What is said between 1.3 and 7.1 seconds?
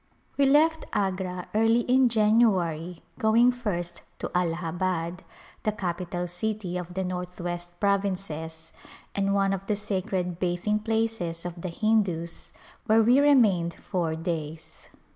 early in January, going first to Allahabad, the capital city of the